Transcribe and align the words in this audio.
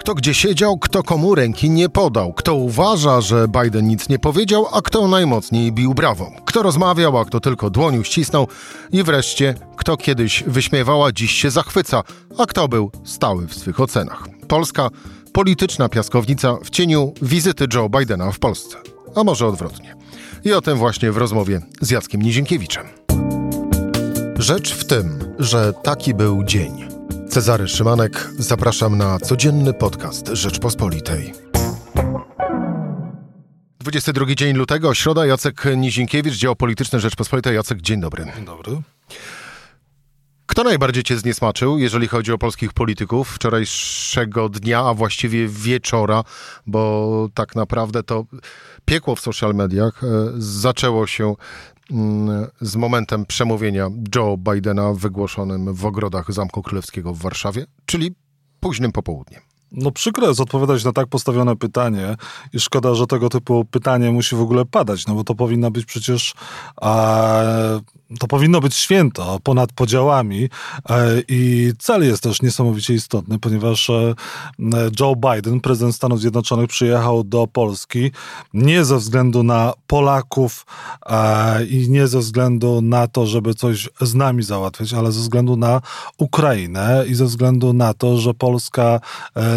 Kto 0.00 0.14
gdzie 0.14 0.34
siedział, 0.34 0.78
kto 0.78 1.02
komu 1.02 1.34
ręki 1.34 1.70
nie 1.70 1.88
podał, 1.88 2.32
kto 2.32 2.54
uważa, 2.54 3.20
że 3.20 3.46
Biden 3.48 3.88
nic 3.88 4.08
nie 4.08 4.18
powiedział, 4.18 4.66
a 4.72 4.82
kto 4.82 5.08
najmocniej 5.08 5.72
bił 5.72 5.94
brawo, 5.94 6.30
kto 6.44 6.62
rozmawiał, 6.62 7.18
a 7.18 7.24
kto 7.24 7.40
tylko 7.40 7.70
dłonił 7.70 8.04
ścisnął 8.04 8.48
i 8.92 9.02
wreszcie 9.02 9.54
kto 9.76 9.96
kiedyś 9.96 10.44
wyśmiewał, 10.46 11.04
a 11.04 11.12
dziś 11.12 11.32
się 11.32 11.50
zachwyca, 11.50 12.02
a 12.38 12.46
kto 12.46 12.68
był 12.68 12.90
stały 13.04 13.46
w 13.46 13.54
swych 13.54 13.80
ocenach. 13.80 14.28
Polska 14.48 14.88
polityczna 15.32 15.88
piaskownica 15.88 16.56
w 16.64 16.70
cieniu 16.70 17.12
wizyty 17.22 17.66
Joe 17.74 17.88
Bidena 17.88 18.32
w 18.32 18.38
Polsce. 18.38 18.76
A 19.16 19.24
może 19.24 19.46
odwrotnie. 19.46 19.96
I 20.44 20.52
o 20.52 20.60
tym 20.60 20.78
właśnie 20.78 21.12
w 21.12 21.16
rozmowie 21.16 21.60
z 21.80 21.90
Jackiem 21.90 22.22
Nizinkiewiczem. 22.22 22.86
Rzecz 24.38 24.74
w 24.74 24.84
tym, 24.84 25.18
że 25.38 25.72
taki 25.82 26.14
był 26.14 26.44
dzień. 26.44 26.89
Cezary 27.30 27.68
Szymanek, 27.68 28.28
zapraszam 28.38 28.98
na 28.98 29.18
codzienny 29.18 29.74
podcast 29.74 30.28
Rzeczpospolitej. 30.28 31.32
22 33.80 34.34
dzień 34.34 34.56
lutego, 34.56 34.94
środa, 34.94 35.26
Jacek 35.26 35.64
Nizinkiewicz, 35.76 36.34
dział 36.34 36.56
polityczny 36.56 37.00
Rzeczpospolitej. 37.00 37.54
Jacek, 37.54 37.80
dzień 37.80 38.00
dobry. 38.00 38.24
Dzień 38.36 38.44
dobry. 38.44 38.72
Kto 40.60 40.68
najbardziej 40.68 41.02
cię 41.02 41.16
zniesmaczył, 41.16 41.78
jeżeli 41.78 42.08
chodzi 42.08 42.32
o 42.32 42.38
polskich 42.38 42.72
polityków 42.72 43.28
wczorajszego 43.28 44.48
dnia, 44.48 44.84
a 44.84 44.94
właściwie 44.94 45.48
wieczora, 45.48 46.24
bo 46.66 47.28
tak 47.34 47.56
naprawdę 47.56 48.02
to 48.02 48.24
piekło 48.84 49.16
w 49.16 49.20
social 49.20 49.54
mediach 49.54 50.04
e, 50.04 50.06
zaczęło 50.38 51.06
się 51.06 51.34
mm, 51.90 52.46
z 52.60 52.76
momentem 52.76 53.26
przemówienia 53.26 53.88
Joe 54.14 54.36
Bidena 54.36 54.92
wygłoszonym 54.92 55.74
w 55.74 55.86
ogrodach 55.86 56.32
Zamku 56.32 56.62
Królewskiego 56.62 57.14
w 57.14 57.18
Warszawie, 57.18 57.66
czyli 57.86 58.14
późnym 58.60 58.92
popołudniem. 58.92 59.49
No 59.72 59.90
przykro 59.90 60.28
jest 60.28 60.40
odpowiadać 60.40 60.84
na 60.84 60.92
tak 60.92 61.06
postawione 61.06 61.56
pytanie 61.56 62.16
i 62.52 62.60
szkoda, 62.60 62.94
że 62.94 63.06
tego 63.06 63.28
typu 63.28 63.64
pytanie 63.64 64.10
musi 64.10 64.36
w 64.36 64.40
ogóle 64.40 64.64
padać, 64.64 65.06
no 65.06 65.14
bo 65.14 65.24
to 65.24 65.34
powinna 65.34 65.70
być 65.70 65.84
przecież 65.84 66.34
e, 66.82 67.80
to 68.18 68.26
powinno 68.26 68.60
być 68.60 68.74
święto 68.74 69.38
ponad 69.42 69.72
podziałami 69.72 70.48
e, 70.90 71.22
i 71.28 71.72
cel 71.78 72.04
jest 72.04 72.22
też 72.22 72.42
niesamowicie 72.42 72.94
istotny, 72.94 73.38
ponieważ 73.38 73.90
e, 73.90 74.14
Joe 75.00 75.16
Biden, 75.16 75.60
prezydent 75.60 75.94
Stanów 75.94 76.20
Zjednoczonych, 76.20 76.68
przyjechał 76.68 77.24
do 77.24 77.46
Polski 77.46 78.10
nie 78.54 78.84
ze 78.84 78.96
względu 78.96 79.42
na 79.42 79.72
Polaków 79.86 80.66
e, 81.06 81.64
i 81.64 81.90
nie 81.90 82.08
ze 82.08 82.18
względu 82.18 82.82
na 82.82 83.06
to, 83.06 83.26
żeby 83.26 83.54
coś 83.54 83.88
z 84.00 84.14
nami 84.14 84.42
załatwiać, 84.42 84.94
ale 84.94 85.12
ze 85.12 85.20
względu 85.20 85.56
na 85.56 85.80
Ukrainę 86.18 87.04
i 87.08 87.14
ze 87.14 87.24
względu 87.24 87.72
na 87.72 87.94
to, 87.94 88.16
że 88.18 88.34
Polska 88.34 89.00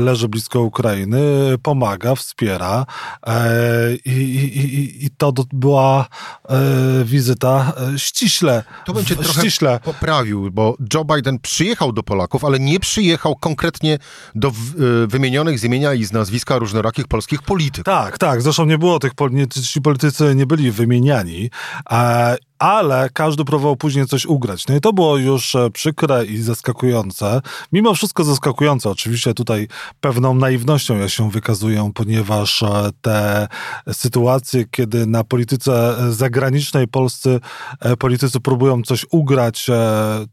leży 0.03 0.27
blisko 0.27 0.61
Ukrainy, 0.61 1.21
pomaga, 1.63 2.15
wspiera 2.15 2.85
i, 4.05 4.09
i, 4.09 4.57
i, 4.59 5.05
i 5.05 5.09
to 5.17 5.33
była 5.53 6.07
wizyta 7.03 7.73
ściśle 7.97 8.23
ściśle. 8.33 8.63
To 8.85 8.93
bym 8.93 9.05
cię 9.05 9.15
trochę 9.15 9.41
ściśle. 9.41 9.79
poprawił, 9.83 10.51
bo 10.51 10.75
Joe 10.93 11.05
Biden 11.05 11.39
przyjechał 11.39 11.91
do 11.91 12.03
Polaków, 12.03 12.45
ale 12.45 12.59
nie 12.59 12.79
przyjechał 12.79 13.35
konkretnie 13.35 13.99
do 14.35 14.51
wymienionych 15.07 15.59
z 15.59 15.63
imienia 15.63 15.93
i 15.93 16.05
z 16.05 16.11
nazwiska 16.11 16.57
różnorakich 16.57 17.07
polskich 17.07 17.41
polityków. 17.41 17.85
Tak, 17.85 18.17
tak. 18.17 18.41
Zresztą 18.41 18.65
nie 18.65 18.77
było 18.77 18.99
tych, 18.99 19.11
ci 19.71 19.81
politycy 19.81 20.35
nie 20.35 20.45
byli 20.45 20.71
wymieniani. 20.71 21.49
Ale 22.63 23.09
każdy 23.13 23.45
próbował 23.45 23.75
później 23.75 24.05
coś 24.05 24.25
ugrać. 24.25 24.67
No 24.67 24.75
i 24.75 24.81
to 24.81 24.93
było 24.93 25.17
już 25.17 25.55
e, 25.55 25.69
przykre 25.69 26.25
i 26.25 26.37
zaskakujące. 26.37 27.41
Mimo 27.71 27.93
wszystko 27.93 28.23
zaskakujące. 28.23 28.89
Oczywiście 28.89 29.33
tutaj 29.33 29.67
pewną 30.01 30.33
naiwnością 30.33 30.97
ja 30.97 31.09
się 31.09 31.31
wykazuję, 31.31 31.91
ponieważ 31.95 32.63
e, 32.63 32.89
te 33.01 33.47
sytuacje, 33.91 34.65
kiedy 34.71 35.05
na 35.05 35.23
polityce 35.23 35.95
zagranicznej 36.09 36.87
polscy 36.87 37.39
e, 37.79 37.97
politycy 37.97 38.39
próbują 38.39 38.81
coś 38.81 39.05
ugrać, 39.11 39.67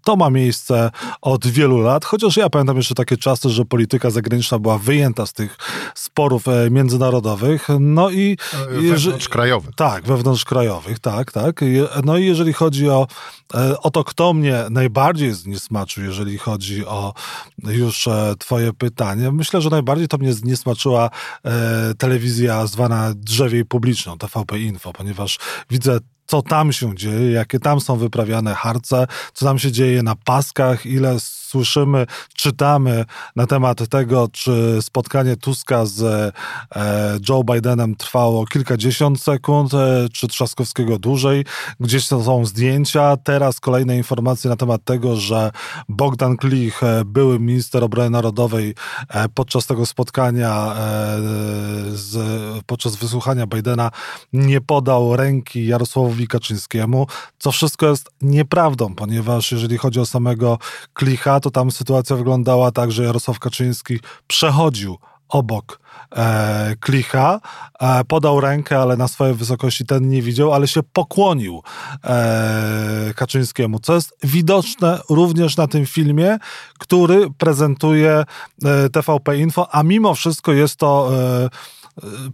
to 0.04 0.16
ma 0.16 0.30
miejsce 0.30 0.90
od 1.20 1.46
wielu 1.46 1.78
lat. 1.78 2.04
Chociaż 2.04 2.36
ja 2.36 2.50
pamiętam 2.50 2.76
jeszcze 2.76 2.94
takie 2.94 3.16
czasy, 3.16 3.50
że 3.50 3.64
polityka 3.64 4.10
zagraniczna 4.10 4.58
była 4.58 4.78
wyjęta 4.78 5.26
z 5.26 5.32
tych 5.32 5.56
sporów 5.94 6.44
międzynarodowych. 6.70 7.68
No 7.80 8.10
i... 8.10 8.36
Wewnątrzkrajowych. 8.70 9.74
Tak, 9.74 10.04
wewnątrzkrajowych, 10.04 10.98
tak, 10.98 11.32
tak. 11.32 11.60
No 12.04 12.19
i 12.20 12.26
jeżeli 12.26 12.52
chodzi 12.52 12.88
o, 12.88 13.06
e, 13.54 13.78
o 13.78 13.90
to, 13.90 14.04
kto 14.04 14.32
mnie 14.32 14.64
najbardziej 14.70 15.32
zniesmaczył, 15.32 16.04
jeżeli 16.04 16.38
chodzi 16.38 16.86
o 16.86 17.14
już 17.64 18.08
e, 18.08 18.34
twoje 18.38 18.72
pytanie, 18.72 19.32
myślę, 19.32 19.60
że 19.60 19.70
najbardziej 19.70 20.08
to 20.08 20.18
mnie 20.18 20.32
zniesmaczyła 20.32 21.10
e, 21.44 21.94
telewizja 21.94 22.66
zwana 22.66 23.12
drzewiej 23.16 23.64
publiczną, 23.64 24.18
TVP 24.18 24.58
Info, 24.58 24.92
ponieważ 24.92 25.38
widzę 25.70 25.98
co 26.30 26.42
tam 26.42 26.72
się 26.72 26.94
dzieje, 26.94 27.32
jakie 27.32 27.58
tam 27.58 27.80
są 27.80 27.96
wyprawiane 27.96 28.54
harce, 28.54 29.06
co 29.34 29.46
tam 29.46 29.58
się 29.58 29.72
dzieje 29.72 30.02
na 30.02 30.14
paskach, 30.16 30.86
ile 30.86 31.20
słyszymy, 31.50 32.06
czytamy 32.34 33.04
na 33.36 33.46
temat 33.46 33.88
tego, 33.88 34.28
czy 34.32 34.78
spotkanie 34.80 35.36
Tuska 35.36 35.86
z 35.86 36.02
e, 36.02 36.32
Joe 37.28 37.44
Bidenem 37.44 37.96
trwało 37.96 38.46
kilkadziesiąt 38.46 39.22
sekund, 39.22 39.74
e, 39.74 40.08
czy 40.12 40.28
Trzaskowskiego 40.28 40.98
dłużej. 40.98 41.44
Gdzieś 41.80 42.06
są 42.06 42.46
zdjęcia. 42.46 43.16
Teraz 43.16 43.60
kolejne 43.60 43.96
informacje 43.96 44.50
na 44.50 44.56
temat 44.56 44.84
tego, 44.84 45.16
że 45.16 45.50
Bogdan 45.88 46.36
Klich, 46.36 46.82
e, 46.82 47.04
były 47.04 47.40
minister 47.40 47.84
obrony 47.84 48.10
narodowej, 48.10 48.74
podczas 49.34 49.66
tego 49.66 49.86
spotkania, 49.86 50.74
podczas 52.66 52.96
wysłuchania 52.96 53.46
Bidena, 53.46 53.90
nie 54.32 54.60
podał 54.60 55.16
ręki 55.16 55.66
Jarosławowi 55.66 56.19
Kaczyńskiemu, 56.28 57.06
co 57.38 57.52
wszystko 57.52 57.86
jest 57.86 58.10
nieprawdą, 58.22 58.94
ponieważ 58.94 59.52
jeżeli 59.52 59.78
chodzi 59.78 60.00
o 60.00 60.06
samego 60.06 60.58
Klicha, 60.94 61.40
to 61.40 61.50
tam 61.50 61.70
sytuacja 61.70 62.16
wyglądała 62.16 62.72
tak, 62.72 62.92
że 62.92 63.04
Jarosław 63.04 63.38
Kaczyński 63.38 64.00
przechodził 64.26 64.98
obok 65.30 65.80
e, 66.16 66.74
Klicha, 66.80 67.40
e, 67.80 68.04
podał 68.04 68.40
rękę, 68.40 68.78
ale 68.78 68.96
na 68.96 69.08
swojej 69.08 69.34
wysokości 69.34 69.86
ten 69.86 70.08
nie 70.08 70.22
widział, 70.22 70.52
ale 70.52 70.68
się 70.68 70.82
pokłonił 70.82 71.62
e, 72.04 73.14
Kaczyńskiemu, 73.16 73.78
co 73.78 73.94
jest 73.94 74.16
widoczne 74.22 75.00
również 75.10 75.56
na 75.56 75.66
tym 75.66 75.86
filmie, 75.86 76.38
który 76.78 77.30
prezentuje 77.38 78.24
e, 78.64 78.88
TVP 78.88 79.38
Info, 79.38 79.74
a 79.74 79.82
mimo 79.82 80.14
wszystko 80.14 80.52
jest 80.52 80.76
to 80.76 81.10
e, 81.14 81.48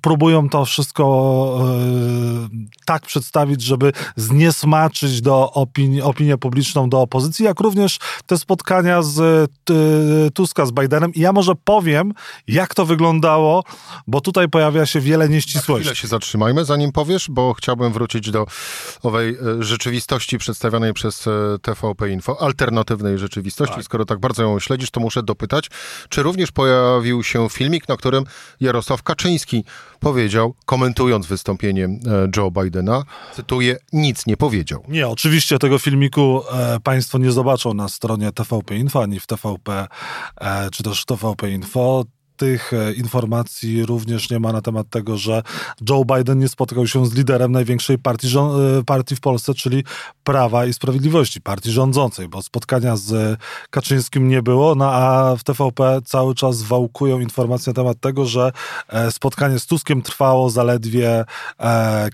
próbują 0.00 0.48
to 0.48 0.64
wszystko 0.64 1.58
e, 1.60 2.66
tak 2.84 3.02
przedstawić, 3.02 3.62
żeby 3.62 3.92
zniesmaczyć 4.16 5.20
do 5.20 5.52
opinii, 5.52 6.02
opinię 6.02 6.38
publiczną, 6.38 6.88
do 6.88 7.00
opozycji, 7.00 7.44
jak 7.44 7.60
również 7.60 7.98
te 8.26 8.38
spotkania 8.38 9.02
z 9.02 9.20
e, 9.70 10.30
Tuska, 10.30 10.66
z 10.66 10.72
Bidenem. 10.72 11.14
I 11.14 11.20
ja 11.20 11.32
może 11.32 11.52
powiem, 11.64 12.12
jak 12.48 12.74
to 12.74 12.86
wyglądało, 12.86 13.64
bo 14.06 14.20
tutaj 14.20 14.48
pojawia 14.48 14.86
się 14.86 15.00
wiele 15.00 15.28
nieścisłości. 15.28 15.84
Chwilę 15.84 15.96
się 15.96 16.08
zatrzymajmy, 16.08 16.64
zanim 16.64 16.92
powiesz, 16.92 17.26
bo 17.30 17.54
chciałbym 17.54 17.92
wrócić 17.92 18.30
do 18.30 18.46
owej 19.02 19.36
rzeczywistości 19.60 20.38
przedstawionej 20.38 20.92
przez 20.92 21.24
TVP 21.62 22.10
Info, 22.10 22.42
alternatywnej 22.42 23.18
rzeczywistości. 23.18 23.74
Tak. 23.74 23.84
Skoro 23.84 24.04
tak 24.04 24.18
bardzo 24.18 24.42
ją 24.42 24.60
śledzisz, 24.60 24.90
to 24.90 25.00
muszę 25.00 25.22
dopytać, 25.22 25.70
czy 26.08 26.22
również 26.22 26.52
pojawił 26.52 27.22
się 27.22 27.48
filmik, 27.50 27.88
na 27.88 27.96
którym 27.96 28.24
Jarosław 28.60 29.02
Kaczyński 29.02 29.55
powiedział, 30.00 30.54
komentując 30.66 31.26
wystąpienie 31.26 31.84
e, 31.84 31.90
Joe 32.36 32.50
Bidena, 32.50 33.02
cytuję, 33.34 33.76
nic 33.92 34.26
nie 34.26 34.36
powiedział. 34.36 34.82
Nie, 34.88 35.08
oczywiście 35.08 35.58
tego 35.58 35.78
filmiku 35.78 36.42
e, 36.52 36.80
Państwo 36.80 37.18
nie 37.18 37.32
zobaczą 37.32 37.74
na 37.74 37.88
stronie 37.88 38.32
TVP 38.32 38.76
Info, 38.76 39.02
ani 39.02 39.20
w 39.20 39.26
TVP, 39.26 39.86
e, 40.40 40.70
czy 40.70 40.82
też 40.82 41.04
TVP 41.04 41.50
Info 41.50 42.04
tych 42.36 42.72
e, 42.72 42.92
informacji 42.92 43.86
również 43.86 44.30
nie 44.30 44.40
ma 44.40 44.52
na 44.52 44.60
temat 44.60 44.90
tego, 44.90 45.16
że 45.16 45.42
Joe 45.90 46.04
Biden 46.04 46.38
nie 46.38 46.48
spotkał 46.48 46.86
się 46.86 47.06
z 47.06 47.14
liderem 47.14 47.52
największej 47.52 47.98
partii, 47.98 48.28
e, 48.38 48.84
partii 48.84 49.16
w 49.16 49.20
Polsce, 49.20 49.54
czyli 49.54 49.84
Prawa 50.24 50.66
i 50.66 50.72
Sprawiedliwości, 50.72 51.40
partii 51.40 51.70
rządzącej, 51.70 52.28
bo 52.28 52.42
spotkania 52.42 52.96
z 52.96 53.38
Kaczyńskim 53.70 54.28
nie 54.28 54.42
było, 54.42 54.74
no 54.74 54.92
a 54.92 55.36
w 55.36 55.44
TVP 55.44 56.00
cały 56.04 56.34
czas 56.34 56.62
wałkują 56.62 57.20
informacje 57.20 57.70
na 57.70 57.74
temat 57.74 58.00
tego, 58.00 58.26
że 58.26 58.52
e, 58.88 59.10
spotkanie 59.10 59.58
z 59.58 59.66
Tuskiem 59.66 60.02
trwało 60.02 60.50
zaledwie 60.50 61.24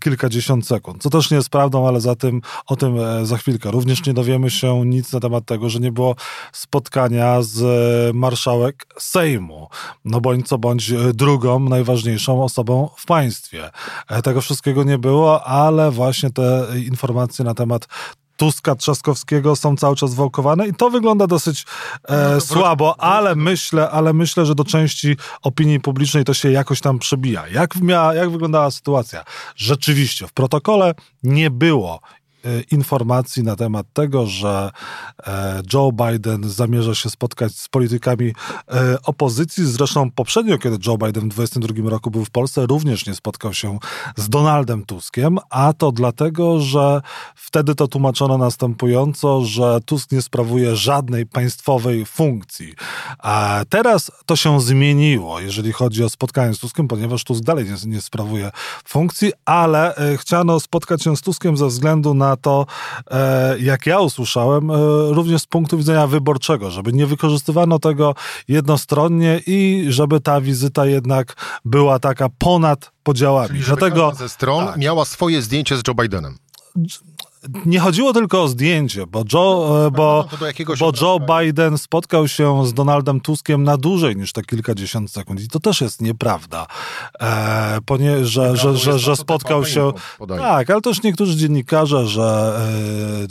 kilkadziesiąt 0.00 0.66
sekund, 0.66 1.02
co 1.02 1.10
też 1.10 1.30
nie 1.30 1.36
jest 1.36 1.48
prawdą, 1.48 1.88
ale 1.88 2.00
za 2.00 2.14
tym, 2.14 2.40
o 2.66 2.76
tym 2.76 2.96
za 3.22 3.36
chwilkę. 3.36 3.70
Również 3.70 4.06
nie 4.06 4.14
dowiemy 4.14 4.50
się 4.50 4.86
nic 4.86 5.12
na 5.12 5.20
temat 5.20 5.44
tego, 5.44 5.68
że 5.68 5.80
nie 5.80 5.92
było 5.92 6.14
spotkania 6.52 7.42
z 7.42 7.62
marszałek 8.14 8.86
Sejmu 8.98 9.68
no 10.12 10.20
bądź 10.20 10.48
co 10.48 10.58
bądź 10.58 10.90
e, 10.90 11.12
drugą 11.12 11.58
najważniejszą 11.60 12.44
osobą 12.44 12.90
w 12.96 13.06
państwie. 13.06 13.70
E, 14.08 14.22
tego 14.22 14.40
wszystkiego 14.40 14.84
nie 14.84 14.98
było, 14.98 15.44
ale 15.44 15.90
właśnie 15.90 16.30
te 16.30 16.66
informacje 16.86 17.44
na 17.44 17.54
temat 17.54 17.88
Tuska, 18.36 18.74
Trzaskowskiego 18.74 19.56
są 19.56 19.76
cały 19.76 19.96
czas 19.96 20.14
wałkowane 20.14 20.68
i 20.68 20.74
to 20.74 20.90
wygląda 20.90 21.26
dosyć 21.26 21.66
e, 22.08 22.30
no 22.34 22.40
słabo, 22.40 23.00
ale 23.00 23.34
myślę, 23.34 23.90
ale 23.90 24.12
myślę, 24.12 24.46
że 24.46 24.54
do 24.54 24.64
części 24.64 25.16
opinii 25.42 25.80
publicznej 25.80 26.24
to 26.24 26.34
się 26.34 26.50
jakoś 26.50 26.80
tam 26.80 26.98
przebija. 26.98 27.48
Jak, 27.48 27.76
miała, 27.76 28.14
jak 28.14 28.30
wyglądała 28.30 28.70
sytuacja? 28.70 29.24
Rzeczywiście, 29.56 30.26
w 30.26 30.32
protokole 30.32 30.94
nie 31.22 31.50
było 31.50 32.00
informacji 32.70 33.42
na 33.42 33.56
temat 33.56 33.86
tego, 33.92 34.26
że 34.26 34.70
e, 35.26 35.62
Joe 35.72 35.92
Biden 35.92 36.48
zamierza 36.48 36.94
się 36.94 37.10
spotkać 37.10 37.52
z 37.52 37.68
politykami 37.68 38.32
e, 38.68 38.96
opozycji. 39.02 39.66
Zresztą 39.66 40.10
poprzednio, 40.10 40.58
kiedy 40.58 40.76
Joe 40.86 40.98
Biden 40.98 41.24
w 41.24 41.34
2022 41.34 41.90
roku 41.90 42.10
był 42.10 42.24
w 42.24 42.30
Polsce, 42.30 42.66
również 42.66 43.06
nie 43.06 43.14
spotkał 43.14 43.54
się 43.54 43.78
z 44.16 44.28
Donaldem 44.28 44.84
Tuskiem, 44.84 45.38
a 45.50 45.72
to 45.72 45.92
dlatego, 45.92 46.60
że 46.60 47.00
wtedy 47.34 47.74
to 47.74 47.88
tłumaczono 47.88 48.38
następująco, 48.38 49.44
że 49.44 49.80
Tusk 49.86 50.12
nie 50.12 50.22
sprawuje 50.22 50.76
żadnej 50.76 51.26
państwowej 51.26 52.06
funkcji. 52.06 52.74
A 53.18 53.60
teraz 53.68 54.10
to 54.26 54.36
się 54.36 54.60
zmieniło, 54.60 55.40
jeżeli 55.40 55.72
chodzi 55.72 56.04
o 56.04 56.08
spotkanie 56.08 56.54
z 56.54 56.58
Tuskiem, 56.58 56.88
ponieważ 56.88 57.24
Tusk 57.24 57.44
dalej 57.44 57.64
nie, 57.64 57.90
nie 57.90 58.00
sprawuje 58.00 58.50
funkcji, 58.84 59.32
ale 59.44 59.94
chciano 60.16 60.60
spotkać 60.60 61.02
się 61.02 61.16
z 61.16 61.20
Tuskiem 61.20 61.56
ze 61.56 61.66
względu 61.66 62.14
na 62.14 62.31
to, 62.36 62.66
e, 63.10 63.58
jak 63.58 63.86
ja 63.86 64.00
usłyszałem, 64.00 64.70
e, 64.70 64.74
również 65.10 65.42
z 65.42 65.46
punktu 65.46 65.78
widzenia 65.78 66.06
wyborczego, 66.06 66.70
żeby 66.70 66.92
nie 66.92 67.06
wykorzystywano 67.06 67.78
tego 67.78 68.14
jednostronnie 68.48 69.40
i 69.46 69.86
żeby 69.88 70.20
ta 70.20 70.40
wizyta 70.40 70.86
jednak 70.86 71.34
była 71.64 71.98
taka 71.98 72.28
ponad 72.38 72.92
podziałami. 73.02 73.48
Czyli 73.48 73.62
żeby 73.62 73.80
Dlatego 73.80 74.12
ze 74.14 74.28
stron 74.28 74.66
tak. 74.66 74.76
miała 74.76 75.04
swoje 75.04 75.42
zdjęcie 75.42 75.76
z 75.76 75.82
Joe 75.88 75.94
Bidenem 75.94 76.38
nie 77.66 77.80
chodziło 77.80 78.12
tylko 78.12 78.42
o 78.42 78.48
zdjęcie, 78.48 79.06
bo 79.06 79.24
Joe, 79.32 79.86
e, 79.86 79.90
bo, 79.90 80.28
bo 80.80 80.92
Joe 81.00 81.20
Biden 81.20 81.78
spotkał 81.78 82.28
się 82.28 82.66
z 82.66 82.74
Donaldem 82.74 83.20
Tuskiem 83.20 83.64
na 83.64 83.76
dłużej 83.76 84.16
niż 84.16 84.32
te 84.32 84.42
kilkadziesiąt 84.42 85.10
sekund. 85.10 85.40
I 85.40 85.48
to 85.48 85.60
też 85.60 85.80
jest 85.80 86.00
nieprawda, 86.00 86.66
e, 87.20 87.78
ponieważ 87.86 88.28
że, 88.28 88.56
że, 88.56 88.76
że, 88.76 88.98
że 88.98 89.16
spotkał 89.16 89.64
się. 89.64 89.92
Tak, 90.38 90.70
ale 90.70 90.80
też 90.80 91.02
niektórzy 91.02 91.36
dziennikarze, 91.36 92.06
że 92.06 92.60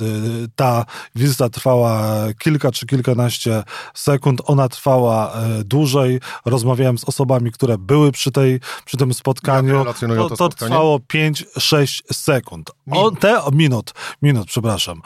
e, 0.01 0.47
ta 0.55 0.85
wizyta 1.15 1.49
trwała 1.49 2.01
kilka 2.39 2.71
czy 2.71 2.85
kilkanaście 2.85 3.63
sekund, 3.93 4.41
ona 4.45 4.69
trwała 4.69 5.33
e, 5.33 5.63
dłużej. 5.63 6.19
Rozmawiałem 6.45 6.97
z 6.97 7.03
osobami, 7.03 7.51
które 7.51 7.77
były 7.77 8.11
przy, 8.11 8.31
tej, 8.31 8.59
przy 8.85 8.97
tym 8.97 9.13
spotkaniu. 9.13 9.85
To, 10.17 10.29
to, 10.29 10.35
to 10.37 10.49
trwało 10.49 10.97
5-6 10.97 12.01
sekund. 12.13 12.71
O, 12.91 13.11
te 13.11 13.41
minut 13.51 13.93
minut, 14.21 14.47
przepraszam. 14.47 15.01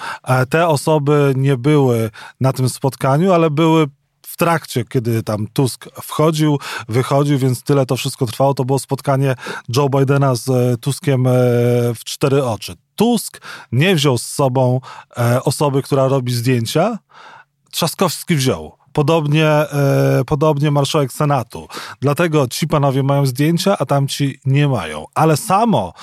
Te 0.50 0.68
osoby 0.68 1.34
nie 1.38 1.58
były 1.58 2.12
na 2.42 2.54
tym 2.54 2.70
spotkaniu, 2.70 3.34
ale 3.34 3.50
były 3.50 3.88
w 4.36 4.38
trakcie, 4.38 4.86
kiedy 4.86 5.24
tam 5.24 5.48
Tusk 5.48 5.86
wchodził, 6.02 6.60
wychodził, 6.90 7.38
więc 7.38 7.64
tyle 7.64 7.86
to 7.86 7.96
wszystko 7.98 8.26
trwało. 8.26 8.54
To 8.54 8.66
było 8.66 8.80
spotkanie 8.80 9.36
Joe 9.76 9.90
Bidena 9.90 10.36
z 10.36 10.50
e, 10.50 10.78
Tuskiem 10.78 11.28
e, 11.28 11.32
w 11.96 12.00
cztery 12.06 12.46
oczy. 12.46 12.76
Tusk 12.96 13.42
nie 13.72 13.96
wziął 13.96 14.18
z 14.18 14.26
sobą 14.26 14.82
e, 15.18 15.44
osoby, 15.44 15.82
która 15.82 16.08
robi 16.08 16.34
zdjęcia. 16.34 17.00
Trzaskowski 17.72 18.36
wziął. 18.36 18.78
Podobnie, 18.94 19.48
e, 19.48 20.22
podobnie 20.26 20.72
marszałek 20.72 21.14
Senatu. 21.14 21.68
Dlatego 22.02 22.48
ci 22.48 22.68
panowie 22.68 23.04
mają 23.04 23.26
zdjęcia, 23.26 23.78
a 23.78 23.86
tamci 23.86 24.40
nie 24.46 24.68
mają. 24.68 25.06
Ale 25.14 25.38
samo 25.38 25.94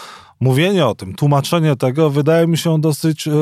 mówienie 0.42 0.86
o 0.86 0.94
tym, 0.94 1.14
tłumaczenie 1.14 1.76
tego 1.76 2.10
wydaje 2.10 2.46
mi 2.46 2.58
się 2.58 2.80
dosyć 2.80 3.28
e, 3.28 3.32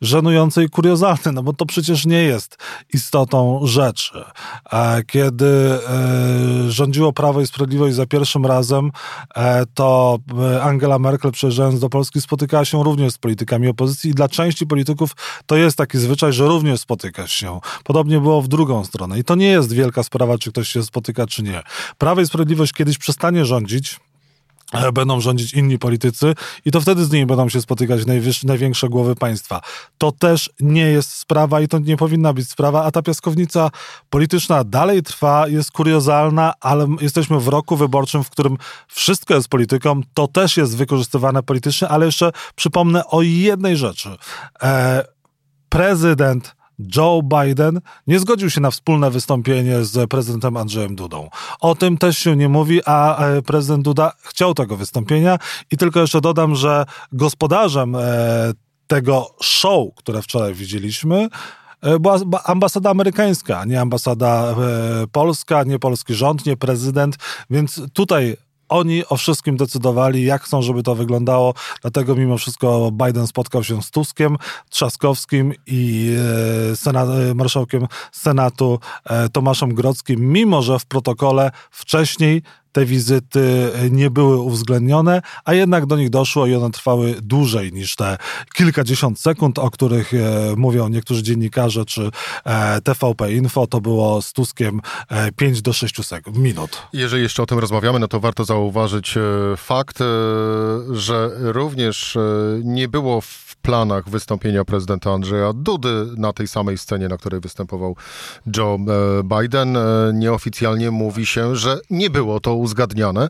żenujące 0.00 0.64
i 0.64 0.68
kuriozalne, 0.68 1.32
no 1.32 1.42
bo 1.42 1.52
to 1.52 1.66
przecież 1.66 2.06
nie 2.06 2.22
jest 2.22 2.56
istotą 2.94 3.60
rzeczy. 3.66 4.24
Kiedy 5.06 5.46
e, 5.46 6.70
rządziło 6.70 7.12
Prawo 7.12 7.40
i 7.40 7.46
Sprawiedliwość 7.46 7.94
za 7.94 8.06
pierwszym 8.06 8.46
razem, 8.46 8.90
e, 9.34 9.66
to 9.74 10.18
Angela 10.62 10.98
Merkel 10.98 11.32
przyjeżdżając 11.32 11.80
do 11.80 11.88
Polski 11.88 12.20
spotykała 12.20 12.64
się 12.64 12.84
również 12.84 13.12
z 13.12 13.18
politykami 13.18 13.68
opozycji 13.68 14.10
i 14.10 14.14
dla 14.14 14.28
części 14.28 14.66
polityków 14.66 15.10
to 15.46 15.56
jest 15.56 15.76
taki 15.76 15.98
zwyczaj, 15.98 16.32
że 16.32 16.46
również 16.46 16.80
spotyka 16.80 17.26
się. 17.26 17.60
Podobnie 17.84 18.20
było 18.20 18.42
w 18.42 18.48
drugą 18.48 18.84
stronę. 18.84 19.18
I 19.18 19.24
to 19.24 19.34
nie 19.34 19.48
jest 19.48 19.72
wielka 19.72 20.02
sprawa, 20.02 20.38
czy 20.38 20.50
ktoś 20.50 20.68
się 20.68 20.82
spotyka, 20.82 21.26
czy 21.26 21.42
nie. 21.42 21.62
Prawo 21.98 22.20
i 22.20 22.26
Sprawiedliwość 22.26 22.72
kiedyś 22.72 22.98
przestanie 22.98 23.44
rządzić, 23.44 24.00
E, 24.00 24.13
będą 24.92 25.20
rządzić 25.20 25.54
inni 25.54 25.78
politycy 25.78 26.34
i 26.64 26.70
to 26.70 26.80
wtedy 26.80 27.04
z 27.04 27.12
nimi 27.12 27.26
będą 27.26 27.48
się 27.48 27.60
spotykać 27.60 28.00
największe 28.44 28.88
głowy 28.88 29.14
państwa. 29.14 29.60
To 29.98 30.12
też 30.12 30.50
nie 30.60 30.82
jest 30.86 31.10
sprawa 31.10 31.60
i 31.60 31.68
to 31.68 31.78
nie 31.78 31.96
powinna 31.96 32.32
być 32.32 32.50
sprawa, 32.50 32.84
a 32.84 32.90
ta 32.90 33.02
piaskownica 33.02 33.70
polityczna 34.10 34.64
dalej 34.64 35.02
trwa, 35.02 35.48
jest 35.48 35.72
kuriozalna, 35.72 36.54
ale 36.60 36.86
jesteśmy 37.00 37.40
w 37.40 37.48
roku 37.48 37.76
wyborczym, 37.76 38.24
w 38.24 38.30
którym 38.30 38.58
wszystko 38.88 39.34
jest 39.34 39.48
polityką, 39.48 40.00
to 40.14 40.28
też 40.28 40.56
jest 40.56 40.76
wykorzystywane 40.76 41.42
politycznie, 41.42 41.88
ale 41.88 42.06
jeszcze 42.06 42.32
przypomnę 42.54 43.06
o 43.06 43.22
jednej 43.22 43.76
rzeczy. 43.76 44.16
E, 44.62 45.04
prezydent 45.68 46.54
Joe 46.96 47.22
Biden 47.22 47.80
nie 48.06 48.18
zgodził 48.18 48.50
się 48.50 48.60
na 48.60 48.70
wspólne 48.70 49.10
wystąpienie 49.10 49.84
z 49.84 50.10
prezydentem 50.10 50.56
Andrzejem 50.56 50.96
Dudą. 50.96 51.28
O 51.60 51.74
tym 51.74 51.98
też 51.98 52.18
się 52.18 52.36
nie 52.36 52.48
mówi, 52.48 52.80
a 52.86 53.18
e, 53.18 53.42
prezydent 53.42 53.84
Duda 53.84 54.12
chciał 54.22 54.54
tego 54.54 54.76
wystąpienia 54.76 55.38
i 55.70 55.76
tylko 55.76 56.00
jeszcze 56.00 56.20
dodam, 56.20 56.54
że 56.54 56.86
gospodarzem 57.12 57.96
e, 57.96 58.00
tego 58.86 59.34
show, 59.42 59.94
które 59.94 60.22
wczoraj 60.22 60.54
widzieliśmy, 60.54 61.28
e, 61.80 61.98
była 61.98 62.18
ambasada 62.44 62.90
amerykańska, 62.90 63.64
nie 63.64 63.80
ambasada 63.80 64.54
polska, 65.12 65.62
nie 65.62 65.78
polski 65.78 66.14
rząd, 66.14 66.46
nie 66.46 66.56
prezydent, 66.56 67.16
więc 67.50 67.80
tutaj 67.92 68.36
oni 68.74 69.06
o 69.08 69.16
wszystkim 69.16 69.56
decydowali, 69.56 70.24
jak 70.24 70.42
chcą, 70.42 70.62
żeby 70.62 70.82
to 70.82 70.94
wyglądało. 70.94 71.54
Dlatego 71.82 72.14
mimo 72.14 72.38
wszystko 72.38 72.90
Biden 72.92 73.26
spotkał 73.26 73.64
się 73.64 73.82
z 73.82 73.90
Tuskiem, 73.90 74.36
Trzaskowskim 74.70 75.52
i 75.66 76.10
e, 76.86 76.90
e, 76.90 77.34
marszałkiem 77.34 77.86
Senatu 78.12 78.78
e, 79.04 79.28
Tomaszem 79.28 79.74
Grodzkim, 79.74 80.32
mimo 80.32 80.62
że 80.62 80.78
w 80.78 80.86
protokole 80.86 81.50
wcześniej 81.70 82.42
te 82.74 82.84
wizyty 82.84 83.70
nie 83.90 84.10
były 84.10 84.36
uwzględnione, 84.36 85.22
a 85.44 85.54
jednak 85.54 85.86
do 85.86 85.96
nich 85.96 86.10
doszło 86.10 86.46
i 86.46 86.54
one 86.54 86.70
trwały 86.70 87.14
dłużej 87.22 87.72
niż 87.72 87.96
te 87.96 88.18
kilkadziesiąt 88.54 89.20
sekund, 89.20 89.58
o 89.58 89.70
których 89.70 90.14
e, 90.14 90.54
mówią 90.56 90.88
niektórzy 90.88 91.22
dziennikarze 91.22 91.84
czy 91.84 92.10
e, 92.44 92.80
TVP 92.80 93.32
Info. 93.32 93.66
To 93.66 93.80
było 93.80 94.22
z 94.22 94.32
Tuskiem 94.32 94.80
e, 95.08 95.32
5 95.32 95.62
do 95.62 95.72
6 95.72 96.04
sekund, 96.06 96.36
minut. 96.36 96.82
Jeżeli 96.92 97.22
jeszcze 97.22 97.42
o 97.42 97.46
tym 97.46 97.58
rozmawiamy, 97.58 97.98
no 97.98 98.08
to 98.08 98.20
warto 98.20 98.44
zauważyć 98.44 99.16
e, 99.16 99.20
fakt, 99.56 100.00
e, 100.00 100.04
że 100.90 101.30
również 101.38 102.16
e, 102.16 102.20
nie 102.64 102.88
było 102.88 103.20
w 103.20 103.56
planach 103.62 104.08
wystąpienia 104.08 104.64
prezydenta 104.64 105.12
Andrzeja 105.12 105.52
Dudy 105.52 106.06
na 106.16 106.32
tej 106.32 106.48
samej 106.48 106.78
scenie, 106.78 107.08
na 107.08 107.16
której 107.16 107.40
występował 107.40 107.96
Joe 108.56 108.78
Biden. 109.24 109.78
Nieoficjalnie 110.12 110.90
mówi 110.90 111.26
się, 111.26 111.56
że 111.56 111.78
nie 111.90 112.10
było 112.10 112.40
to 112.40 112.54
uzgadniane, 112.64 113.28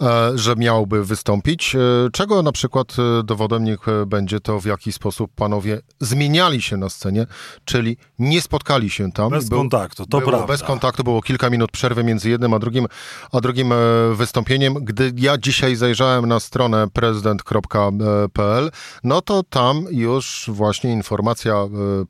e, 0.00 0.38
że 0.38 0.56
miałby 0.56 1.04
wystąpić. 1.04 1.74
E, 1.74 1.78
czego 2.12 2.42
na 2.42 2.52
przykład 2.52 2.96
e, 2.98 3.22
dowodem 3.22 3.64
niech 3.64 3.80
będzie 4.06 4.40
to, 4.40 4.60
w 4.60 4.64
jaki 4.64 4.92
sposób 4.92 5.30
panowie 5.34 5.80
zmieniali 6.00 6.62
się 6.62 6.76
na 6.76 6.88
scenie, 6.88 7.26
czyli 7.64 7.96
nie 8.18 8.40
spotkali 8.40 8.90
się 8.90 9.12
tam. 9.12 9.30
Bez 9.30 9.48
Był, 9.48 9.58
kontaktu, 9.58 10.06
to 10.06 10.18
było, 10.18 10.30
prawda. 10.30 10.46
Bez 10.46 10.62
kontaktu, 10.62 11.04
było 11.04 11.22
kilka 11.22 11.50
minut 11.50 11.70
przerwy 11.70 12.04
między 12.04 12.30
jednym 12.30 12.54
a 12.54 12.58
drugim, 12.58 12.86
a 13.32 13.40
drugim 13.40 13.72
wystąpieniem. 14.14 14.74
Gdy 14.74 15.12
ja 15.16 15.38
dzisiaj 15.38 15.76
zajrzałem 15.76 16.26
na 16.26 16.40
stronę 16.40 16.88
prezydent.pl, 16.92 18.70
no 19.04 19.22
to 19.22 19.42
tam 19.42 19.86
już 19.90 20.50
właśnie 20.52 20.92
informacja 20.92 21.54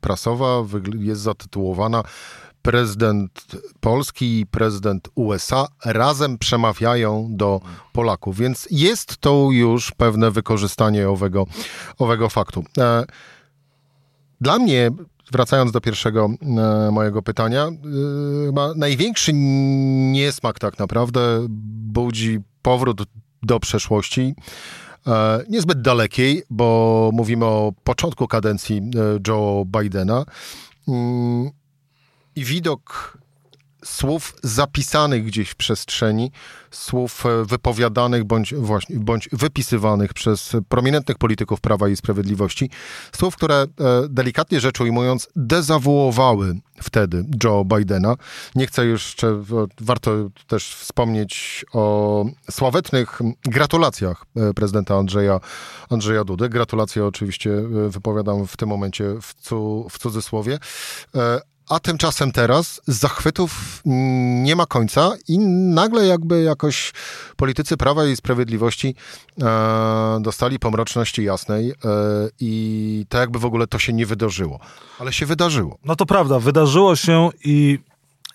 prasowa 0.01 0.63
jest 0.99 1.21
zatytułowana 1.21 2.03
prezydent 2.67 3.45
Polski 3.79 4.39
i 4.39 4.45
prezydent 4.45 5.09
USA 5.15 5.67
razem 5.85 6.37
przemawiają 6.37 7.27
do 7.29 7.61
Polaków, 7.93 8.37
więc 8.37 8.67
jest 8.71 9.17
to 9.17 9.47
już 9.51 9.91
pewne 9.91 10.31
wykorzystanie 10.31 11.09
owego, 11.09 11.45
owego 11.97 12.29
faktu. 12.29 12.63
E, 12.77 13.05
dla 14.41 14.59
mnie, 14.59 14.91
wracając 15.31 15.71
do 15.71 15.81
pierwszego 15.81 16.29
e, 16.87 16.91
mojego 16.91 17.21
pytania, 17.21 17.67
e, 17.67 18.51
ma 18.51 18.73
największy 18.75 19.31
niesmak 19.33 20.59
tak 20.59 20.79
naprawdę 20.79 21.45
budzi 21.93 22.39
powrót 22.61 23.01
do 23.43 23.59
przeszłości. 23.59 24.35
Niezbyt 25.49 25.81
dalekiej, 25.81 26.43
bo 26.49 27.09
mówimy 27.13 27.45
o 27.45 27.73
początku 27.83 28.27
kadencji 28.27 28.81
Joe 29.27 29.65
Bidena. 29.65 30.25
I 32.37 32.45
widok 32.45 33.17
słów 33.85 34.35
zapisanych 34.43 35.25
gdzieś 35.25 35.49
w 35.49 35.55
przestrzeni, 35.55 36.31
słów 36.71 37.25
e, 37.25 37.45
wypowiadanych 37.45 38.23
bądź, 38.23 38.55
właśnie, 38.55 38.95
bądź 38.99 39.29
wypisywanych 39.31 40.13
przez 40.13 40.55
prominentnych 40.69 41.17
polityków 41.17 41.61
Prawa 41.61 41.89
i 41.89 41.95
Sprawiedliwości, 41.95 42.69
słów, 43.15 43.35
które 43.35 43.55
e, 43.55 43.67
delikatnie 44.09 44.59
rzecz 44.59 44.81
ujmując 44.81 45.27
dezawuowały 45.35 46.55
wtedy 46.81 47.25
Joe 47.43 47.65
Bidena. 47.65 48.15
Nie 48.55 48.67
chcę 48.67 48.85
jeszcze, 48.85 49.43
warto 49.81 50.11
też 50.47 50.75
wspomnieć 50.75 51.65
o 51.73 52.25
sławetnych 52.51 53.19
gratulacjach 53.43 54.25
e, 54.35 54.53
prezydenta 54.53 54.95
Andrzeja, 54.95 55.39
Andrzeja 55.89 56.23
Dudy. 56.23 56.49
Gratulacje 56.49 57.05
oczywiście 57.05 57.51
wypowiadam 57.89 58.47
w 58.47 58.57
tym 58.57 58.69
momencie 58.69 59.03
w, 59.21 59.33
cu, 59.33 59.87
w 59.89 59.99
cudzysłowie 59.99 60.59
a 61.69 61.79
tymczasem 61.79 62.31
teraz 62.31 62.81
zachwytów 62.87 63.81
nie 64.43 64.55
ma 64.55 64.65
końca 64.65 65.11
i 65.27 65.39
nagle 65.39 66.05
jakby 66.05 66.43
jakoś 66.43 66.93
politycy 67.35 67.77
Prawa 67.77 68.05
i 68.05 68.15
Sprawiedliwości 68.15 68.95
e, 69.41 70.19
dostali 70.21 70.59
pomroczności 70.59 71.23
jasnej 71.23 71.69
e, 71.69 71.73
i 72.39 73.05
tak 73.09 73.21
jakby 73.21 73.39
w 73.39 73.45
ogóle 73.45 73.67
to 73.67 73.79
się 73.79 73.93
nie 73.93 74.05
wydarzyło. 74.05 74.59
Ale 74.99 75.13
się 75.13 75.25
wydarzyło. 75.25 75.77
No 75.85 75.95
to 75.95 76.05
prawda, 76.05 76.39
wydarzyło 76.39 76.95
się 76.95 77.29
i 77.43 77.79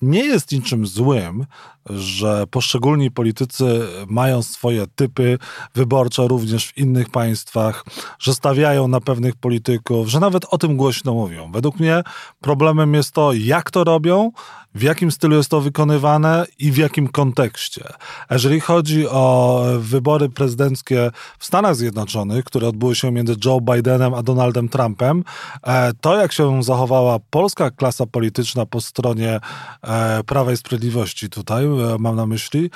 nie 0.02 0.24
jest 0.24 0.52
niczym 0.52 0.86
złym, 0.86 1.46
że 1.90 2.46
poszczególni 2.46 3.10
politycy 3.10 3.88
mają 4.06 4.42
swoje 4.42 4.86
typy 4.94 5.38
wyborcze 5.74 6.28
również 6.28 6.66
w 6.66 6.78
innych 6.78 7.10
państwach, 7.10 7.84
że 8.18 8.34
stawiają 8.34 8.88
na 8.88 9.00
pewnych 9.00 9.36
polityków, 9.36 10.08
że 10.08 10.20
nawet 10.20 10.44
o 10.50 10.58
tym 10.58 10.76
głośno 10.76 11.14
mówią. 11.14 11.52
Według 11.52 11.80
mnie 11.80 12.02
problemem 12.40 12.94
jest 12.94 13.12
to, 13.12 13.32
jak 13.32 13.70
to 13.70 13.84
robią, 13.84 14.32
w 14.74 14.82
jakim 14.82 15.10
stylu 15.10 15.36
jest 15.36 15.48
to 15.48 15.60
wykonywane 15.60 16.46
i 16.58 16.72
w 16.72 16.76
jakim 16.76 17.08
kontekście. 17.08 17.84
Jeżeli 18.30 18.60
chodzi 18.60 19.08
o 19.08 19.64
wybory 19.78 20.28
prezydenckie 20.28 21.10
w 21.38 21.46
Stanach 21.46 21.76
Zjednoczonych, 21.76 22.44
które 22.44 22.68
odbyły 22.68 22.94
się 22.94 23.12
między 23.12 23.36
Joe 23.44 23.60
Bidenem 23.60 24.14
a 24.14 24.22
Donaldem 24.22 24.68
Trumpem, 24.68 25.24
e, 25.62 25.92
to 26.00 26.16
jak 26.16 26.32
się 26.32 26.62
zachowała 26.62 27.18
polska 27.30 27.70
klasa 27.70 28.06
polityczna 28.06 28.66
po 28.66 28.80
stronie 28.80 29.40
e, 29.82 30.24
Prawa 30.24 30.52
i 30.52 30.56
Sprawiedliwości 30.56 31.30
tutaj, 31.30 31.64
e, 31.64 31.96
mam 31.98 32.16
na 32.16 32.26
myśli, 32.26 32.70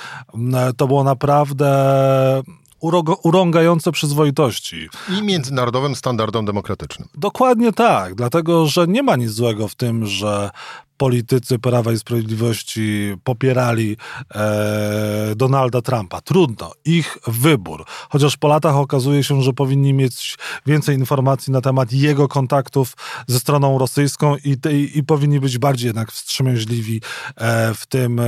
to 0.77 0.87
było 0.87 1.05
naprawdę 1.05 1.67
urągające 3.23 3.93
przyzwoitości. 3.93 4.89
I 5.19 5.23
międzynarodowym 5.23 5.95
standardom 5.95 6.45
demokratycznym. 6.45 7.09
Dokładnie 7.15 7.73
tak, 7.73 8.15
dlatego 8.15 8.67
że 8.67 8.87
nie 8.87 9.03
ma 9.03 9.17
nic 9.17 9.31
złego 9.31 9.69
w 9.69 9.75
tym, 9.75 10.07
że 10.07 10.51
politycy 10.97 11.59
Prawa 11.59 11.93
i 11.93 11.99
Sprawiedliwości 11.99 13.15
popierali 13.25 13.97
e, 14.35 15.33
Donalda 15.37 15.83
Trumpa. 15.83 16.21
Trudno, 16.21 16.73
ich 16.85 17.19
wybór. 17.27 17.85
Chociaż 18.11 18.37
po 18.37 18.49
latach 18.49 18.77
okazuje 18.77 19.25
się, 19.25 19.43
że 19.43 19.53
powinni 19.53 19.93
mieć 19.93 20.39
więcej 20.67 20.97
informacji 20.97 21.53
na 21.53 21.61
temat 21.61 21.93
jego 21.93 22.29
kontaktów 22.29 22.97
ze 23.27 23.41
stroną 23.41 23.79
rosyjską 23.79 24.37
i, 24.37 24.57
i, 24.71 24.99
i 24.99 25.05
powinni 25.05 25.41
być 25.41 25.59
bardziej 25.59 25.87
jednak 25.87 26.13
wstrzemięźliwi 26.13 27.01
e, 27.37 27.75
w 27.75 27.87
tym 27.87 28.21
e, 28.21 28.25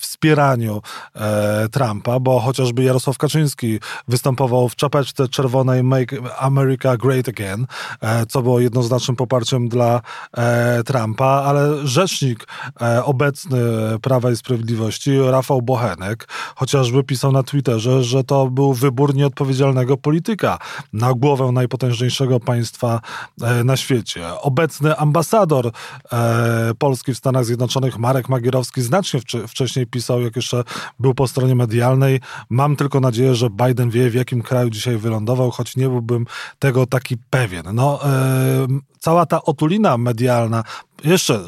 wspieraniu 0.00 0.82
e, 1.14 1.68
Trumpa, 1.68 2.20
bo 2.20 2.40
chociażby 2.40 2.82
Jarosław 2.82 3.18
Kaczyński 3.18 3.78
występował 4.08 4.68
w 4.68 4.76
czapeczce 4.76 5.28
czerwonej 5.28 5.82
Make 5.82 6.14
America 6.38 6.96
Great 6.96 7.28
Again, 7.28 7.66
e, 8.00 8.26
co 8.26 8.42
było 8.42 8.60
jednoznacznym 8.60 9.16
poparciem 9.16 9.68
dla 9.68 10.00
e, 10.36 10.82
Trumpa, 10.84 11.26
ale 11.26 11.69
rzecznik 11.84 12.46
e, 12.80 13.04
obecny 13.04 13.60
Prawa 14.02 14.30
i 14.30 14.36
Sprawiedliwości, 14.36 15.18
Rafał 15.18 15.62
Bochenek, 15.62 16.28
chociażby 16.56 17.04
pisał 17.04 17.32
na 17.32 17.42
Twitterze, 17.42 18.04
że 18.04 18.24
to 18.24 18.46
był 18.46 18.72
wybór 18.72 19.14
nieodpowiedzialnego 19.14 19.96
polityka 19.96 20.58
na 20.92 21.14
głowę 21.14 21.52
najpotężniejszego 21.52 22.40
państwa 22.40 23.00
e, 23.42 23.64
na 23.64 23.76
świecie. 23.76 24.26
Obecny 24.40 24.96
ambasador 24.96 25.70
e, 26.12 26.72
Polski 26.78 27.14
w 27.14 27.18
Stanach 27.18 27.44
Zjednoczonych, 27.44 27.98
Marek 27.98 28.28
Magierowski, 28.28 28.82
znacznie 28.82 29.20
wcześniej 29.48 29.86
pisał, 29.86 30.20
jak 30.20 30.36
jeszcze 30.36 30.64
był 30.98 31.14
po 31.14 31.28
stronie 31.28 31.54
medialnej. 31.54 32.20
Mam 32.50 32.76
tylko 32.76 33.00
nadzieję, 33.00 33.34
że 33.34 33.50
Biden 33.50 33.90
wie, 33.90 34.10
w 34.10 34.14
jakim 34.14 34.42
kraju 34.42 34.70
dzisiaj 34.70 34.96
wylądował, 34.96 35.50
choć 35.50 35.76
nie 35.76 35.88
byłbym 35.88 36.26
tego 36.58 36.86
taki 36.86 37.16
pewien. 37.30 37.64
No, 37.72 38.00
cała 39.00 39.26
ta 39.26 39.42
otulina 39.42 39.98
medialna 39.98 40.64
jeszcze 41.04 41.40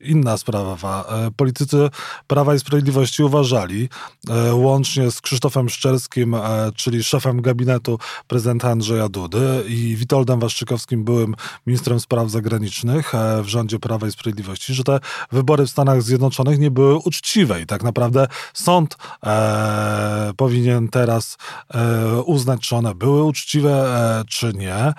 inna 0.00 0.38
sprawa. 0.38 1.04
E, 1.08 1.30
politycy 1.30 1.90
Prawa 2.26 2.54
i 2.54 2.58
Sprawiedliwości 2.58 3.22
uważali, 3.22 3.88
e, 4.28 4.54
łącznie 4.54 5.10
z 5.10 5.20
Krzysztofem 5.20 5.68
Szczerskim, 5.68 6.34
e, 6.34 6.72
czyli 6.76 7.04
szefem 7.04 7.42
gabinetu 7.42 7.98
prezydenta 8.28 8.70
Andrzeja 8.70 9.08
Dudy 9.08 9.64
i 9.68 9.96
Witoldem 9.96 10.40
Waszczykowskim, 10.40 11.04
byłym 11.04 11.34
ministrem 11.66 12.00
spraw 12.00 12.30
zagranicznych 12.30 13.12
w 13.42 13.48
rządzie 13.48 13.78
Prawa 13.78 14.06
i 14.06 14.12
Sprawiedliwości, 14.12 14.74
że 14.74 14.84
te 14.84 15.00
wybory 15.32 15.66
w 15.66 15.70
Stanach 15.70 16.02
Zjednoczonych 16.02 16.58
nie 16.58 16.70
były 16.70 16.96
uczciwe 16.96 17.60
i 17.60 17.66
tak 17.66 17.82
naprawdę 17.82 18.26
sąd 18.54 18.96
e, 19.26 20.32
powinien 20.36 20.88
teraz 20.88 21.36
e, 21.74 22.22
uznać, 22.22 22.60
czy 22.60 22.76
one 22.76 22.94
były 22.94 23.22
uczciwe, 23.22 23.70
e, 24.20 24.24
czy 24.28 24.52
nie. 24.52 24.92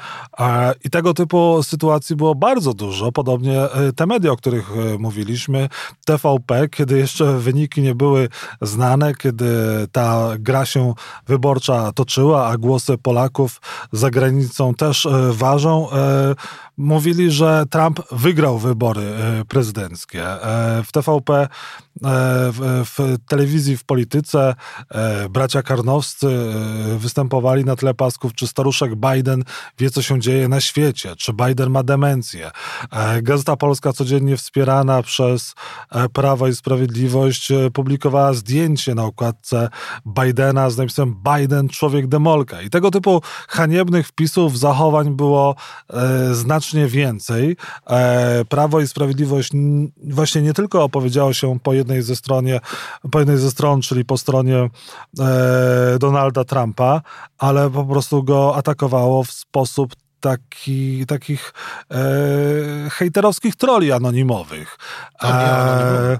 I 0.84 0.90
tego 0.90 1.14
typu 1.14 1.64
sytuacji 1.64 2.16
było 2.16 2.36
bardzo 2.36 2.74
dużo, 2.74 3.12
podobnie 3.12 3.62
te 3.96 4.06
media, 4.06 4.32
o 4.32 4.38
których 4.38 4.72
e, 4.72 4.98
mówiliśmy, 4.98 5.70
TVP, 6.06 6.70
kiedy 6.70 6.98
jeszcze 6.98 7.38
wyniki 7.38 7.82
nie 7.82 7.96
były 7.96 8.30
znane, 8.62 9.16
kiedy 9.16 9.46
ta 9.92 10.30
gra 10.40 10.66
się 10.66 10.94
wyborcza 11.28 11.92
toczyła, 11.92 12.48
a 12.48 12.58
głosy 12.58 12.98
Polaków 12.98 13.62
za 13.92 14.10
granicą 14.10 14.74
też 14.74 15.06
e, 15.06 15.34
ważą, 15.34 15.88
mówili, 16.78 17.32
że 17.32 17.66
Trump 17.70 18.00
wygrał 18.12 18.58
wybory 18.58 19.02
prezydenckie. 19.48 20.24
W 20.86 20.92
TVP 20.92 21.48
w, 22.52 22.84
w, 22.86 23.18
telewizji, 23.28 23.78
w 23.78 23.84
polityce 23.84 24.56
bracia 25.30 25.62
Karnowscy 25.62 26.28
występowali 26.98 27.66
na 27.66 27.76
tle 27.76 27.94
pasków, 27.94 28.34
czy 28.34 28.48
staruszek 28.48 28.96
Biden 28.96 29.44
wie, 29.80 29.90
co 29.90 30.02
się 30.02 30.20
dzieje 30.20 30.48
na 30.48 30.62
świecie, 30.62 31.16
czy 31.16 31.34
Biden 31.34 31.70
ma 31.70 31.84
demencję. 31.84 32.52
Gazeta 33.22 33.56
Polska 33.56 33.94
codziennie 33.94 34.38
wspierana 34.38 35.02
przez 35.02 35.56
e, 35.92 36.10
Prawo 36.10 36.48
i 36.48 36.56
Sprawiedliwość 36.56 37.52
e, 37.52 37.72
publikowała 37.72 38.34
zdjęcie 38.34 38.96
na 38.96 39.04
okładce 39.04 39.70
Bidena 40.08 40.70
z 40.70 40.78
napisem 40.78 41.16
Biden, 41.36 41.70
człowiek 41.70 42.08
demolka. 42.08 42.62
I 42.62 42.70
tego 42.70 42.92
typu 42.92 43.22
haniebnych 43.48 44.08
wpisów, 44.08 44.60
zachowań 44.60 45.16
było 45.16 45.56
e, 45.90 46.34
znacznie 46.36 46.88
więcej. 46.88 47.58
E, 47.90 48.46
Prawo 48.46 48.82
i 48.82 48.88
Sprawiedliwość 48.88 49.52
właśnie 50.04 50.42
nie 50.42 50.54
tylko 50.54 50.84
opowiedziało 50.84 51.34
się 51.34 51.60
po 51.60 51.74
jednej 51.74 51.93
ze 52.02 52.16
stronie, 52.16 52.60
po 53.12 53.20
jednej 53.20 53.38
ze 53.38 53.52
stron, 53.52 53.82
czyli 53.82 54.06
po 54.06 54.18
stronie 54.18 54.70
e, 55.20 55.98
Donalda 56.00 56.44
Trumpa, 56.44 57.02
ale 57.38 57.70
po 57.70 57.86
prostu 57.86 58.24
go 58.24 58.56
atakowało 58.56 59.24
w 59.24 59.32
sposób 59.32 59.96
taki, 60.20 61.06
takich 61.06 61.54
e, 61.92 61.96
hejterowskich 62.90 63.56
troli 63.56 63.92
anonimowych. 63.92 64.78
E, 65.24 66.20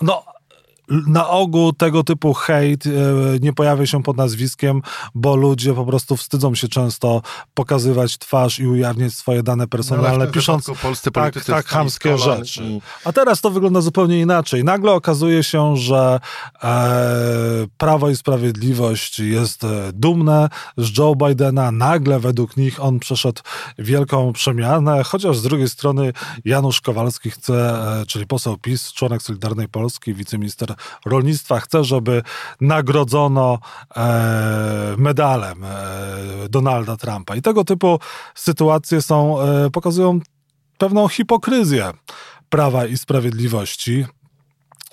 no, 0.00 0.24
na 0.88 1.28
ogół 1.28 1.72
tego 1.72 2.04
typu 2.04 2.34
hejt 2.34 2.86
e, 2.86 2.90
nie 3.40 3.52
pojawia 3.52 3.86
się 3.86 4.02
pod 4.02 4.16
nazwiskiem, 4.16 4.82
bo 5.14 5.36
ludzie 5.36 5.74
po 5.74 5.86
prostu 5.86 6.16
wstydzą 6.16 6.54
się 6.54 6.68
często 6.68 7.22
pokazywać 7.54 8.18
twarz 8.18 8.58
i 8.58 8.66
ujawniać 8.66 9.12
swoje 9.12 9.42
dane 9.42 9.66
personalne, 9.66 10.26
no, 10.26 10.32
pisząc 10.32 10.70
tak, 11.12 11.44
tak 11.44 11.66
chamskie 11.66 12.18
rzeczy. 12.18 12.64
I... 12.64 12.80
A 13.04 13.12
teraz 13.12 13.40
to 13.40 13.50
wygląda 13.50 13.80
zupełnie 13.80 14.20
inaczej. 14.20 14.64
Nagle 14.64 14.92
okazuje 14.92 15.44
się, 15.44 15.76
że 15.76 16.20
e, 16.62 17.66
Prawo 17.78 18.10
i 18.10 18.16
Sprawiedliwość 18.16 19.18
jest 19.18 19.64
e, 19.64 19.92
dumne 19.92 20.48
z 20.76 20.98
Joe 20.98 21.14
Bidena. 21.14 21.70
Nagle 21.70 22.20
według 22.20 22.56
nich 22.56 22.84
on 22.84 22.98
przeszedł 22.98 23.42
wielką 23.78 24.32
przemianę, 24.32 25.04
chociaż 25.04 25.38
z 25.38 25.42
drugiej 25.42 25.68
strony 25.68 26.12
Janusz 26.44 26.80
Kowalski 26.80 27.30
chce, 27.30 27.54
e, 28.00 28.06
czyli 28.06 28.26
poseł 28.26 28.56
PiS, 28.56 28.92
członek 28.92 29.22
Solidarnej 29.22 29.68
Polski, 29.68 30.14
wiceminister 30.14 30.75
rolnictwa 31.06 31.60
chce, 31.60 31.84
żeby 31.84 32.22
nagrodzono 32.60 33.58
e, 33.96 34.94
medalem 34.98 35.64
e, 35.64 36.48
Donalda 36.48 36.96
Trumpa. 36.96 37.36
I 37.36 37.42
tego 37.42 37.64
typu 37.64 37.98
sytuacje 38.34 39.02
są, 39.02 39.40
e, 39.40 39.70
pokazują 39.70 40.20
pewną 40.78 41.08
hipokryzję 41.08 41.92
Prawa 42.48 42.86
i 42.86 42.96
Sprawiedliwości. 42.96 44.06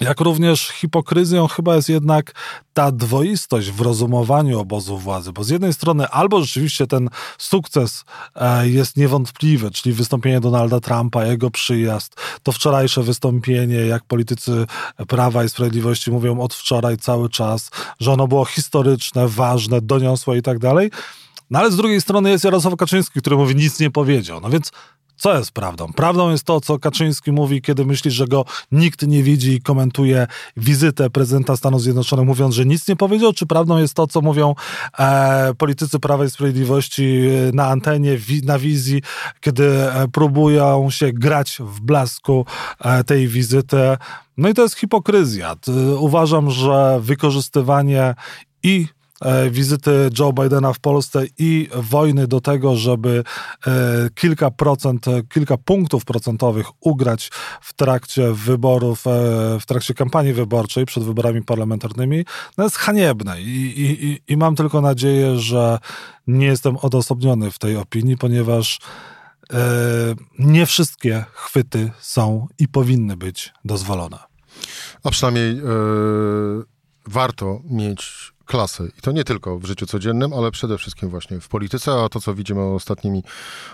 Jak 0.04 0.20
również 0.20 0.68
hipokryzją 0.68 1.48
chyba 1.48 1.76
jest 1.76 1.90
jednak 1.90 2.34
ta 2.74 2.92
dwoistość 2.92 3.72
w 3.72 3.82
rozumowaniu 3.82 4.60
obozu 4.60 4.98
władzy, 4.98 5.32
bo 5.32 5.44
z 5.44 5.50
jednej 5.50 5.74
strony 5.74 6.08
albo 6.08 6.42
rzeczywiście 6.42 6.88
ten 6.88 7.10
sukces 7.38 8.06
e, 8.36 8.70
jest 8.70 8.98
niewątpliwy, 8.98 9.72
czyli 9.72 9.96
wystąpienie 9.96 10.40
Donalda 10.40 10.80
Trumpa, 10.80 11.26
jego 11.26 11.52
przyjazd, 11.52 12.16
to 12.44 12.52
wczorajsze 12.52 13.04
wystąpienie, 13.04 13.76
jak 13.76 14.04
politycy 14.04 14.66
Prawa 15.08 15.44
i 15.44 15.50
Sprawiedliwości 15.50 16.12
mówią 16.12 16.40
od 16.40 16.54
wczoraj 16.54 16.98
cały 16.98 17.30
czas, 17.30 17.70
że 18.00 18.12
ono 18.12 18.28
było 18.28 18.46
historyczne, 18.46 19.28
ważne, 19.28 19.82
doniosłe 19.82 20.38
i 20.38 20.42
tak 20.42 20.60
dalej. 20.60 20.92
No 21.54 21.60
ale 21.60 21.72
z 21.72 21.76
drugiej 21.76 22.02
strony 22.02 22.30
jest 22.30 22.44
Jarosław 22.44 22.76
Kaczyński, 22.76 23.20
który 23.20 23.36
mówi 23.36 23.56
nic 23.56 23.80
nie 23.80 23.92
powiedział. 23.92 24.42
No 24.42 24.50
więc 24.50 24.72
co 25.16 25.38
jest 25.38 25.52
prawdą? 25.52 25.94
Prawdą 25.94 26.32
jest 26.32 26.44
to, 26.44 26.62
co 26.62 26.80
Kaczyński 26.80 27.32
mówi, 27.32 27.62
kiedy 27.62 27.86
myśli, 27.86 28.12
że 28.12 28.28
go 28.28 28.46
nikt 28.72 29.08
nie 29.08 29.24
widzi 29.24 29.54
i 29.54 29.62
komentuje 29.62 30.28
wizytę 30.58 31.10
prezydenta 31.10 31.58
Stanów 31.58 31.82
Zjednoczonych, 31.82 32.26
mówiąc, 32.26 32.56
że 32.56 32.66
nic 32.66 32.88
nie 32.88 32.96
powiedział, 32.96 33.34
czy 33.34 33.46
prawdą 33.46 33.78
jest 33.78 33.94
to, 33.94 34.08
co 34.08 34.22
mówią 34.22 34.56
e, 35.00 35.54
politycy 35.58 36.00
Prawa 36.00 36.26
i 36.26 36.30
Sprawiedliwości 36.30 37.22
na 37.54 37.68
antenie, 37.68 38.18
wi 38.18 38.42
na 38.46 38.60
wizji, 38.60 39.02
kiedy 39.42 39.92
e, 39.92 40.08
próbują 40.08 40.90
się 40.90 41.12
grać 41.12 41.58
w 41.60 41.82
blasku 41.82 42.46
e, 42.80 43.04
tej 43.04 43.28
wizyty? 43.28 43.98
No 44.38 44.50
i 44.50 44.54
to 44.54 44.62
jest 44.62 44.76
hipokryzja. 44.76 45.56
Uważam, 45.98 46.52
że 46.52 47.00
wykorzystywanie 47.02 48.16
i 48.64 48.88
E, 48.88 49.03
wizyty 49.52 50.10
Joe 50.20 50.34
Bidena 50.34 50.74
w 50.74 50.80
Polsce 50.80 51.24
i 51.38 51.70
wojny 51.76 52.28
do 52.28 52.42
tego, 52.42 52.76
żeby 52.76 53.24
e, 53.68 53.72
kilka 54.16 54.52
procent, 54.52 55.08
e, 55.08 55.24
kilka 55.24 55.58
punktów 55.58 56.06
procentowych 56.06 56.68
ugrać 56.80 57.32
w 57.62 57.74
trakcie 57.74 58.34
wyborów, 58.34 59.04
w 59.60 59.66
trakcie 59.66 59.94
kampanii 59.94 60.34
wyborczej 60.34 60.86
przed 60.86 61.04
wyborami 61.04 61.42
parlamentarnymi, 61.42 62.26
no 62.58 62.64
jest 62.64 62.76
haniebne 62.76 63.42
I, 63.42 63.74
i, 63.82 64.34
i 64.34 64.38
mam 64.38 64.56
tylko 64.56 64.82
nadzieję, 64.82 65.40
że 65.40 65.80
nie 66.28 66.46
jestem 66.46 66.78
odosobniony 66.78 67.52
w 67.52 67.60
tej 67.60 67.78
opinii, 67.78 68.18
ponieważ 68.18 68.80
nie 70.40 70.66
wszystkie 70.66 71.26
chwyty 71.34 71.92
są 72.00 72.48
i 72.60 72.68
powinny 72.68 73.18
być 73.18 73.54
dozwolone. 73.66 74.18
A 75.04 75.10
przynajmniej 75.10 75.56
yy, 75.56 75.64
warto 77.08 77.62
mieć 77.70 78.33
klasy. 78.46 78.92
I 78.98 79.02
to 79.02 79.12
nie 79.12 79.24
tylko 79.24 79.60
w 79.60 79.66
życiu 79.66 79.86
codziennym, 79.86 80.34
ale 80.34 80.52
przede 80.52 80.78
wszystkim 80.78 81.10
właśnie 81.10 81.40
w 81.40 81.48
polityce, 81.48 81.92
a 81.92 82.10
to, 82.10 82.22
co 82.22 82.36
widzimy 82.36 82.62
ostatnimi, 82.62 83.24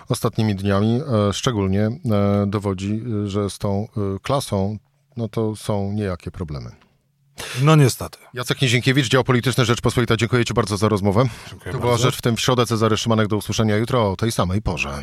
ostatnimi 0.08 0.54
dniami, 0.54 1.00
e, 1.28 1.32
szczególnie 1.32 1.80
e, 1.86 2.46
dowodzi, 2.46 3.02
że 3.24 3.50
z 3.50 3.58
tą 3.58 3.88
e, 3.96 4.18
klasą, 4.22 4.78
no 5.16 5.28
to 5.28 5.56
są 5.56 5.92
niejakie 5.92 6.30
problemy. 6.30 6.70
No 7.62 7.76
niestety. 7.76 8.18
Jacek 8.34 8.62
Nizienkiewicz, 8.62 9.08
dział 9.08 9.24
polityczny 9.24 9.64
Rzeczpospolita. 9.64 10.16
Dziękuję 10.16 10.44
Ci 10.44 10.54
bardzo 10.54 10.76
za 10.76 10.88
rozmowę. 10.88 11.24
Dziękuję 11.50 11.58
to 11.58 11.64
bardzo. 11.64 11.78
była 11.78 11.96
rzecz 11.96 12.16
w 12.16 12.22
tym 12.22 12.36
w 12.36 12.40
środę. 12.40 12.66
Cezary 12.66 12.96
Szymanek. 12.96 13.28
Do 13.28 13.36
usłyszenia 13.36 13.76
jutro 13.76 14.10
o 14.10 14.16
tej 14.16 14.32
samej 14.32 14.62
porze. 14.62 15.02